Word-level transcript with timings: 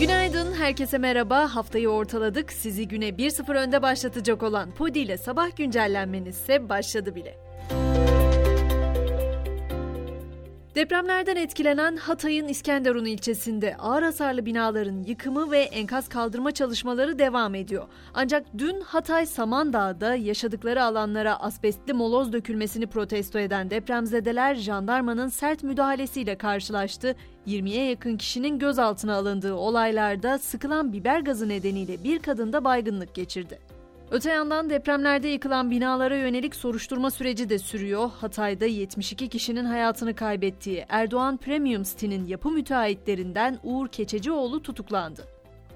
Günaydın, 0.00 0.52
herkese 0.52 0.98
merhaba. 0.98 1.54
Haftayı 1.54 1.88
ortaladık. 1.88 2.52
Sizi 2.52 2.88
güne 2.88 3.08
1-0 3.08 3.54
önde 3.54 3.82
başlatacak 3.82 4.42
olan 4.42 4.70
Podi 4.70 4.98
ile 4.98 5.18
sabah 5.18 5.56
güncellenmeniz 5.56 6.36
ise 6.36 6.68
başladı 6.68 7.14
bile. 7.14 7.43
Depremlerden 10.74 11.36
etkilenen 11.36 11.96
Hatay'ın 11.96 12.48
İskenderun 12.48 13.04
ilçesinde 13.04 13.76
ağır 13.76 14.02
hasarlı 14.02 14.46
binaların 14.46 15.02
yıkımı 15.02 15.50
ve 15.50 15.58
enkaz 15.58 16.08
kaldırma 16.08 16.52
çalışmaları 16.52 17.18
devam 17.18 17.54
ediyor. 17.54 17.84
Ancak 18.14 18.46
dün 18.58 18.80
Hatay 18.80 19.26
Samandağ'da 19.26 20.14
yaşadıkları 20.14 20.84
alanlara 20.84 21.40
asbestli 21.40 21.92
moloz 21.92 22.32
dökülmesini 22.32 22.86
protesto 22.86 23.38
eden 23.38 23.70
depremzedeler 23.70 24.54
jandarmanın 24.54 25.28
sert 25.28 25.62
müdahalesiyle 25.62 26.38
karşılaştı. 26.38 27.16
20'ye 27.46 27.90
yakın 27.90 28.16
kişinin 28.16 28.58
gözaltına 28.58 29.14
alındığı 29.14 29.54
olaylarda 29.54 30.38
sıkılan 30.38 30.92
biber 30.92 31.20
gazı 31.20 31.48
nedeniyle 31.48 32.04
bir 32.04 32.18
kadın 32.18 32.52
da 32.52 32.64
baygınlık 32.64 33.14
geçirdi. 33.14 33.73
Öte 34.14 34.30
yandan 34.30 34.70
depremlerde 34.70 35.28
yıkılan 35.28 35.70
binalara 35.70 36.16
yönelik 36.16 36.54
soruşturma 36.54 37.10
süreci 37.10 37.48
de 37.48 37.58
sürüyor. 37.58 38.10
Hatay'da 38.20 38.66
72 38.66 39.28
kişinin 39.28 39.64
hayatını 39.64 40.14
kaybettiği 40.14 40.84
Erdoğan 40.88 41.36
Premium 41.36 41.82
City'nin 41.82 42.26
yapı 42.26 42.50
müteahhitlerinden 42.50 43.58
Uğur 43.62 43.88
Keçecioğlu 43.88 44.62
tutuklandı. 44.62 45.24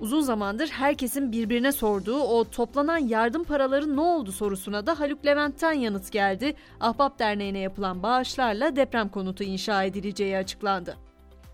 Uzun 0.00 0.20
zamandır 0.20 0.68
herkesin 0.68 1.32
birbirine 1.32 1.72
sorduğu 1.72 2.20
o 2.20 2.44
toplanan 2.44 2.98
yardım 2.98 3.44
paraları 3.44 3.96
ne 3.96 4.00
oldu 4.00 4.32
sorusuna 4.32 4.86
da 4.86 5.00
Haluk 5.00 5.26
Levent'ten 5.26 5.72
yanıt 5.72 6.12
geldi. 6.12 6.54
Ahbap 6.80 7.18
Derneği'ne 7.18 7.58
yapılan 7.58 8.02
bağışlarla 8.02 8.76
deprem 8.76 9.08
konutu 9.08 9.44
inşa 9.44 9.84
edileceği 9.84 10.36
açıklandı. 10.36 11.07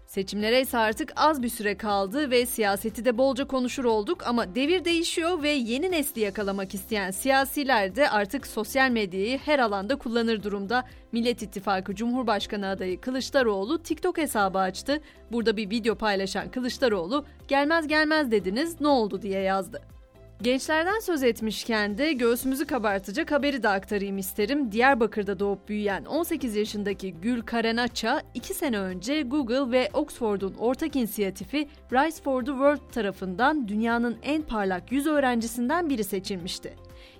Seçimlere 0.06 0.60
ise 0.60 0.78
artık 0.78 1.12
az 1.16 1.42
bir 1.42 1.48
süre 1.48 1.76
kaldı 1.76 2.30
ve 2.30 2.46
siyaseti 2.46 3.04
de 3.04 3.18
bolca 3.18 3.44
konuşur 3.44 3.84
olduk 3.84 4.26
ama 4.26 4.54
devir 4.54 4.84
değişiyor 4.84 5.42
ve 5.42 5.50
yeni 5.50 5.90
nesli 5.90 6.20
yakalamak 6.20 6.74
isteyen 6.74 7.10
siyasiler 7.10 7.96
de 7.96 8.10
artık 8.10 8.46
sosyal 8.46 8.90
medyayı 8.90 9.38
her 9.38 9.58
alanda 9.58 9.96
kullanır 9.96 10.42
durumda. 10.42 10.84
Millet 11.12 11.42
İttifakı 11.42 11.94
Cumhurbaşkanı 11.94 12.68
adayı 12.68 13.00
Kılıçdaroğlu 13.00 13.82
TikTok 13.82 14.18
hesabı 14.18 14.58
açtı. 14.58 15.00
Burada 15.32 15.56
bir 15.56 15.70
video 15.70 15.94
paylaşan 15.94 16.50
Kılıçdaroğlu 16.50 17.24
gelmez 17.48 17.86
gelmez 17.86 18.30
dediniz 18.30 18.80
ne 18.80 18.88
oldu 18.88 19.22
diye 19.22 19.40
yazdı. 19.40 19.93
Gençlerden 20.42 21.00
söz 21.00 21.22
etmişken 21.22 21.98
de 21.98 22.12
göğsümüzü 22.12 22.66
kabartacak 22.66 23.32
haberi 23.32 23.62
de 23.62 23.68
aktarayım 23.68 24.18
isterim. 24.18 24.72
Diyarbakır'da 24.72 25.38
doğup 25.38 25.68
büyüyen 25.68 26.04
18 26.04 26.56
yaşındaki 26.56 27.14
Gül 27.14 27.42
Karenaça 27.42 28.22
2 28.34 28.54
sene 28.54 28.78
önce 28.78 29.22
Google 29.22 29.70
ve 29.70 29.90
Oxford'un 29.92 30.54
ortak 30.54 30.96
inisiyatifi 30.96 31.68
Rise 31.92 32.22
for 32.22 32.42
the 32.42 32.50
World 32.50 32.92
tarafından 32.92 33.68
dünyanın 33.68 34.16
en 34.22 34.42
parlak 34.42 34.92
100 34.92 35.06
öğrencisinden 35.06 35.90
biri 35.90 36.04
seçilmişti. 36.04 36.74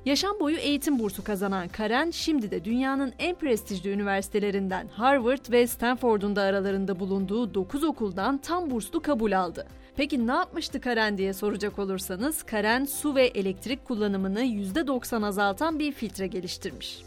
Yaşam 0.05 0.41
boyu 0.41 0.57
eğitim 0.57 0.99
bursu 0.99 1.25
kazanan 1.25 1.69
Karen 1.69 2.11
şimdi 2.11 2.51
de 2.51 2.65
dünyanın 2.65 3.13
en 3.19 3.35
prestijli 3.35 3.91
üniversitelerinden 3.91 4.89
Harvard 4.89 5.53
ve 5.53 5.67
Stanford'un 5.67 6.37
da 6.37 6.43
aralarında 6.43 7.01
bulunduğu 7.01 7.55
9 7.55 7.85
okuldan 7.85 8.39
tam 8.39 8.71
burslu 8.71 9.03
kabul 9.03 9.33
aldı. 9.33 9.67
Peki 9.97 10.27
ne 10.27 10.33
yapmıştı 10.33 10.81
Karen 10.81 11.19
diye 11.19 11.33
soracak 11.33 11.79
olursanız 11.79 12.43
Karen 12.43 12.85
su 12.85 13.15
ve 13.15 13.27
elektrik 13.27 13.85
kullanımını 13.85 14.41
%90 14.41 15.27
azaltan 15.27 15.79
bir 15.79 15.93
filtre 15.93 16.27
geliştirmiş. 16.27 17.03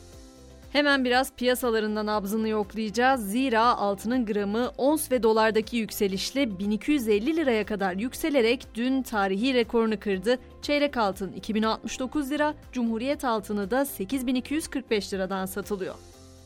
Hemen 0.71 1.05
biraz 1.05 1.33
piyasalarından 1.33 2.05
nabzını 2.05 2.47
yoklayacağız. 2.47 3.31
Zira 3.31 3.77
altının 3.77 4.25
gramı 4.25 4.71
ons 4.77 5.11
ve 5.11 5.23
dolardaki 5.23 5.77
yükselişle 5.77 6.59
1250 6.59 7.35
liraya 7.35 7.66
kadar 7.66 7.94
yükselerek 7.94 8.67
dün 8.75 9.01
tarihi 9.01 9.53
rekorunu 9.53 9.99
kırdı. 9.99 10.38
Çeyrek 10.61 10.97
altın 10.97 11.33
2069 11.33 12.31
lira, 12.31 12.53
Cumhuriyet 12.72 13.25
altını 13.25 13.72
da 13.72 13.85
8245 13.85 15.13
liradan 15.13 15.45
satılıyor. 15.45 15.95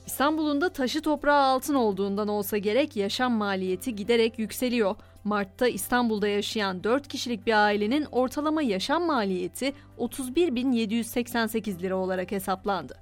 İstanbul'un 0.08 0.62
da 0.62 0.70
taşı 0.70 1.02
toprağı 1.02 1.44
altın 1.44 1.76
olduğundan 1.76 2.28
olsa 2.28 2.58
gerek 2.58 2.96
yaşam 2.96 3.34
maliyeti 3.34 3.96
giderek 3.96 4.40
yükseliyor. 4.40 4.96
Mart'ta 5.24 5.68
İstanbul'da 5.68 6.28
yaşayan 6.28 6.84
4 6.84 7.08
kişilik 7.08 7.48
bir 7.48 7.66
ailenin 7.66 8.06
ortalama 8.12 8.62
yaşam 8.62 9.06
maliyeti 9.06 9.74
31.788 9.98 11.82
lira 11.82 11.96
olarak 11.96 12.32
hesaplandı. 12.32 12.94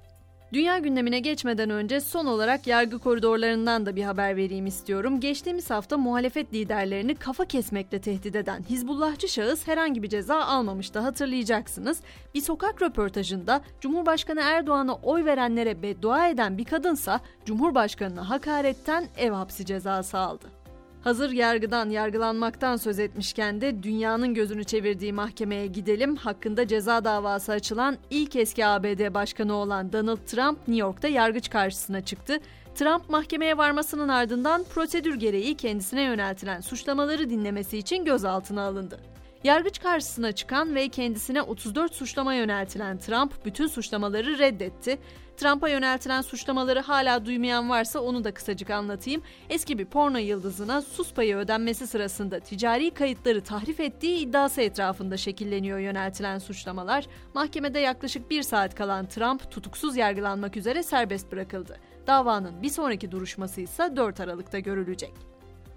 Dünya 0.52 0.78
gündemine 0.78 1.18
geçmeden 1.18 1.70
önce 1.70 2.00
son 2.00 2.26
olarak 2.26 2.66
yargı 2.66 2.98
koridorlarından 2.98 3.86
da 3.86 3.96
bir 3.96 4.02
haber 4.02 4.36
vereyim 4.36 4.66
istiyorum. 4.66 5.20
Geçtiğimiz 5.20 5.70
hafta 5.70 5.96
muhalefet 5.96 6.54
liderlerini 6.54 7.14
kafa 7.14 7.44
kesmekle 7.44 8.00
tehdit 8.00 8.36
eden 8.36 8.62
Hizbullahçı 8.70 9.28
şahıs 9.28 9.68
herhangi 9.68 10.02
bir 10.02 10.08
ceza 10.08 10.40
almamıştı 10.40 10.98
hatırlayacaksınız. 10.98 12.00
Bir 12.34 12.40
sokak 12.40 12.82
röportajında 12.82 13.60
Cumhurbaşkanı 13.80 14.40
Erdoğan'a 14.40 14.94
oy 14.94 15.24
verenlere 15.24 15.82
beddua 15.82 16.28
eden 16.28 16.58
bir 16.58 16.64
kadınsa 16.64 17.20
Cumhurbaşkanına 17.44 18.30
hakaretten 18.30 19.06
ev 19.16 19.32
hapsi 19.32 19.66
cezası 19.66 20.18
aldı. 20.18 20.59
Hazır 21.04 21.30
yargıdan, 21.30 21.90
yargılanmaktan 21.90 22.76
söz 22.76 22.98
etmişken 22.98 23.60
de 23.60 23.82
dünyanın 23.82 24.34
gözünü 24.34 24.64
çevirdiği 24.64 25.12
mahkemeye 25.12 25.66
gidelim. 25.66 26.16
Hakkında 26.16 26.66
ceza 26.66 27.04
davası 27.04 27.52
açılan 27.52 27.96
ilk 28.10 28.36
eski 28.36 28.66
ABD 28.66 29.14
başkanı 29.14 29.54
olan 29.54 29.92
Donald 29.92 30.26
Trump 30.26 30.58
New 30.58 30.80
York'ta 30.80 31.08
yargıç 31.08 31.50
karşısına 31.50 32.00
çıktı. 32.00 32.38
Trump 32.74 33.10
mahkemeye 33.10 33.58
varmasının 33.58 34.08
ardından 34.08 34.64
prosedür 34.64 35.14
gereği 35.14 35.56
kendisine 35.56 36.02
yöneltilen 36.02 36.60
suçlamaları 36.60 37.30
dinlemesi 37.30 37.78
için 37.78 38.04
gözaltına 38.04 38.62
alındı. 38.62 39.00
Yargıç 39.44 39.80
karşısına 39.80 40.32
çıkan 40.32 40.74
ve 40.74 40.88
kendisine 40.88 41.42
34 41.42 41.94
suçlama 41.94 42.34
yöneltilen 42.34 42.98
Trump 42.98 43.44
bütün 43.44 43.66
suçlamaları 43.66 44.38
reddetti. 44.38 44.98
Trump'a 45.36 45.68
yöneltilen 45.68 46.20
suçlamaları 46.20 46.80
hala 46.80 47.26
duymayan 47.26 47.70
varsa 47.70 48.00
onu 48.00 48.24
da 48.24 48.34
kısacık 48.34 48.70
anlatayım. 48.70 49.22
Eski 49.48 49.78
bir 49.78 49.84
porno 49.84 50.18
yıldızına 50.18 50.82
sus 50.82 51.14
payı 51.14 51.36
ödenmesi 51.36 51.86
sırasında 51.86 52.40
ticari 52.40 52.90
kayıtları 52.90 53.40
tahrif 53.40 53.80
ettiği 53.80 54.18
iddiası 54.18 54.60
etrafında 54.60 55.16
şekilleniyor 55.16 55.78
yöneltilen 55.78 56.38
suçlamalar. 56.38 57.06
Mahkemede 57.34 57.78
yaklaşık 57.78 58.30
bir 58.30 58.42
saat 58.42 58.74
kalan 58.74 59.06
Trump 59.06 59.50
tutuksuz 59.50 59.96
yargılanmak 59.96 60.56
üzere 60.56 60.82
serbest 60.82 61.32
bırakıldı. 61.32 61.76
Davanın 62.06 62.62
bir 62.62 62.70
sonraki 62.70 63.10
duruşması 63.10 63.60
ise 63.60 63.96
4 63.96 64.20
Aralık'ta 64.20 64.58
görülecek. 64.58 65.29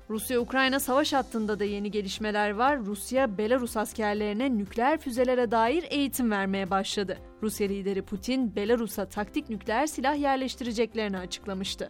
Rusya-Ukrayna 0.10 0.80
savaş 0.80 1.14
hattında 1.14 1.60
da 1.60 1.64
yeni 1.64 1.92
gelişmeler 1.92 2.52
var. 2.52 2.86
Rusya, 2.86 3.38
Belarus 3.38 3.78
askerlerine 3.78 4.58
nükleer 4.58 5.00
füzelere 5.00 5.52
dair 5.52 5.86
eğitim 5.90 6.32
vermeye 6.32 6.70
başladı. 6.70 7.18
Rusya 7.44 7.68
lideri 7.68 8.02
Putin, 8.02 8.56
Belarus'a 8.56 9.06
taktik 9.06 9.50
nükleer 9.50 9.88
silah 9.88 10.20
yerleştireceklerini 10.20 11.18
açıklamıştı. 11.18 11.90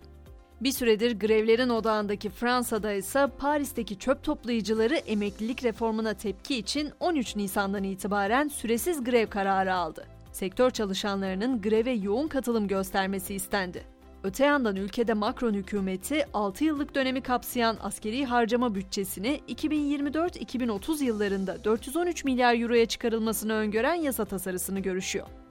Bir 0.61 0.71
süredir 0.71 1.19
grevlerin 1.19 1.69
odağındaki 1.69 2.29
Fransa'da 2.29 2.93
ise 2.93 3.27
Paris'teki 3.37 3.99
çöp 3.99 4.23
toplayıcıları 4.23 4.95
emeklilik 4.95 5.63
reformuna 5.63 6.13
tepki 6.13 6.57
için 6.57 6.91
13 6.99 7.35
Nisan'dan 7.35 7.83
itibaren 7.83 8.47
süresiz 8.47 9.03
grev 9.03 9.27
kararı 9.27 9.73
aldı. 9.73 10.07
Sektör 10.31 10.71
çalışanlarının 10.71 11.61
greve 11.61 11.91
yoğun 11.91 12.27
katılım 12.27 12.67
göstermesi 12.67 13.35
istendi. 13.35 13.92
Öte 14.23 14.45
yandan 14.45 14.75
ülkede 14.75 15.13
Macron 15.13 15.53
hükümeti 15.53 16.25
6 16.33 16.63
yıllık 16.63 16.95
dönemi 16.95 17.21
kapsayan 17.21 17.77
askeri 17.81 18.25
harcama 18.25 18.75
bütçesini 18.75 19.41
2024-2030 19.47 21.03
yıllarında 21.03 21.63
413 21.63 22.23
milyar 22.23 22.61
euroya 22.61 22.85
çıkarılmasını 22.85 23.53
öngören 23.53 23.95
yasa 23.95 24.25
tasarısını 24.25 24.79
görüşüyor. 24.79 25.42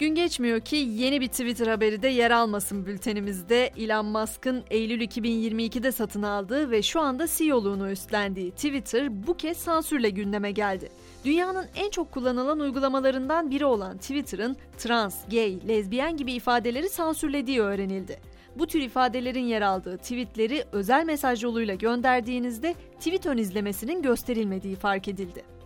Gün 0.00 0.14
geçmiyor 0.14 0.60
ki 0.60 0.76
yeni 0.76 1.20
bir 1.20 1.28
Twitter 1.28 1.66
haberi 1.66 2.02
de 2.02 2.08
yer 2.08 2.30
almasın 2.30 2.86
bültenimizde. 2.86 3.70
Elon 3.76 4.06
Musk'ın 4.06 4.64
Eylül 4.70 5.00
2022'de 5.00 5.92
satın 5.92 6.22
aldığı 6.22 6.70
ve 6.70 6.82
şu 6.82 7.00
anda 7.00 7.26
CEO'luğunu 7.26 7.90
üstlendiği 7.90 8.50
Twitter 8.50 9.26
bu 9.26 9.36
kez 9.36 9.56
sansürle 9.56 10.10
gündeme 10.10 10.50
geldi. 10.50 10.88
Dünyanın 11.24 11.66
en 11.74 11.90
çok 11.90 12.12
kullanılan 12.12 12.60
uygulamalarından 12.60 13.50
biri 13.50 13.64
olan 13.64 13.98
Twitter'ın 13.98 14.56
trans, 14.78 15.28
gay, 15.30 15.68
lezbiyen 15.68 16.16
gibi 16.16 16.32
ifadeleri 16.32 16.88
sansürlediği 16.88 17.60
öğrenildi. 17.60 18.20
Bu 18.56 18.66
tür 18.66 18.80
ifadelerin 18.80 19.44
yer 19.44 19.62
aldığı 19.62 19.98
tweetleri 19.98 20.64
özel 20.72 21.04
mesaj 21.04 21.44
yoluyla 21.44 21.74
gönderdiğinizde 21.74 22.74
tweet 22.98 23.26
ön 23.26 23.38
izlemesinin 23.38 24.02
gösterilmediği 24.02 24.76
fark 24.76 25.08
edildi. 25.08 25.59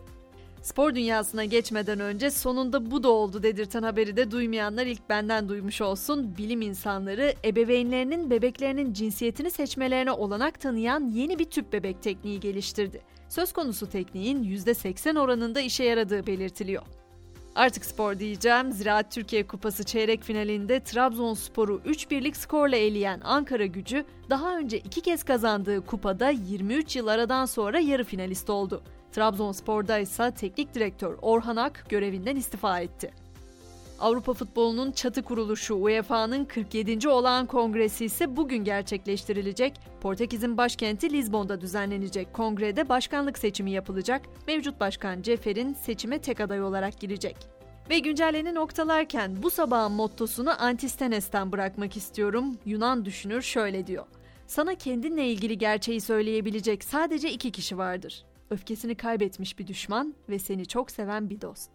Spor 0.64 0.94
dünyasına 0.94 1.44
geçmeden 1.44 2.00
önce 2.00 2.30
sonunda 2.30 2.90
bu 2.90 3.02
da 3.02 3.08
oldu 3.08 3.42
dedirten 3.42 3.82
haberi 3.82 4.16
de 4.16 4.30
duymayanlar 4.30 4.86
ilk 4.86 5.08
benden 5.08 5.48
duymuş 5.48 5.80
olsun. 5.80 6.36
Bilim 6.36 6.62
insanları 6.62 7.34
ebeveynlerinin 7.44 8.30
bebeklerinin 8.30 8.92
cinsiyetini 8.92 9.50
seçmelerine 9.50 10.12
olanak 10.12 10.60
tanıyan 10.60 11.10
yeni 11.10 11.38
bir 11.38 11.44
tüp 11.44 11.72
bebek 11.72 12.02
tekniği 12.02 12.40
geliştirdi. 12.40 13.02
Söz 13.28 13.52
konusu 13.52 13.90
tekniğin 13.90 14.44
%80 14.44 15.18
oranında 15.18 15.60
işe 15.60 15.84
yaradığı 15.84 16.26
belirtiliyor. 16.26 16.82
Artık 17.54 17.84
spor 17.84 18.18
diyeceğim. 18.18 18.72
Ziraat 18.72 19.12
Türkiye 19.12 19.46
Kupası 19.46 19.84
çeyrek 19.84 20.22
finalinde 20.22 20.80
Trabzonspor'u 20.80 21.80
3-1'lik 21.86 22.36
skorla 22.36 22.76
eleyen 22.76 23.20
Ankara 23.24 23.66
gücü 23.66 24.04
daha 24.30 24.58
önce 24.58 24.78
iki 24.78 25.00
kez 25.00 25.22
kazandığı 25.22 25.86
kupada 25.86 26.30
23 26.30 26.96
yıl 26.96 27.06
aradan 27.06 27.46
sonra 27.46 27.80
yarı 27.80 28.04
finalist 28.04 28.50
oldu. 28.50 28.82
Trabzonspor'da 29.14 29.98
ise 29.98 30.30
teknik 30.30 30.74
direktör 30.74 31.16
Orhan 31.22 31.56
Ak 31.56 31.84
görevinden 31.88 32.36
istifa 32.36 32.80
etti. 32.80 33.10
Avrupa 34.00 34.32
futbolunun 34.32 34.92
çatı 34.92 35.22
kuruluşu 35.22 35.74
UEFA'nın 35.74 36.44
47. 36.44 37.08
olağan 37.08 37.46
kongresi 37.46 38.04
ise 38.04 38.36
bugün 38.36 38.64
gerçekleştirilecek. 38.64 39.80
Portekiz'in 40.00 40.56
başkenti 40.56 41.12
Lizbon'da 41.12 41.60
düzenlenecek 41.60 42.32
kongrede 42.32 42.88
başkanlık 42.88 43.38
seçimi 43.38 43.70
yapılacak. 43.70 44.22
Mevcut 44.46 44.80
başkan 44.80 45.22
Cefer'in 45.22 45.74
seçime 45.74 46.18
tek 46.18 46.40
aday 46.40 46.62
olarak 46.62 47.00
girecek. 47.00 47.36
Ve 47.90 47.98
güncelleni 47.98 48.54
noktalarken 48.54 49.42
bu 49.42 49.50
sabahın 49.50 49.92
mottosunu 49.92 50.62
Antistenes'ten 50.62 51.52
bırakmak 51.52 51.96
istiyorum. 51.96 52.58
Yunan 52.66 53.04
düşünür 53.04 53.42
şöyle 53.42 53.86
diyor. 53.86 54.04
Sana 54.46 54.74
kendinle 54.74 55.28
ilgili 55.28 55.58
gerçeği 55.58 56.00
söyleyebilecek 56.00 56.84
sadece 56.84 57.32
iki 57.32 57.52
kişi 57.52 57.78
vardır. 57.78 58.24
Öfkesini 58.50 58.94
kaybetmiş 58.94 59.58
bir 59.58 59.66
düşman 59.66 60.14
ve 60.28 60.38
seni 60.38 60.66
çok 60.66 60.90
seven 60.90 61.30
bir 61.30 61.40
dost. 61.40 61.70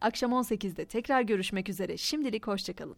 Akşam 0.00 0.32
18'de 0.32 0.84
tekrar 0.84 1.22
görüşmek 1.22 1.68
üzere. 1.68 1.96
Şimdilik 1.96 2.46
hoşçakalın. 2.46 2.96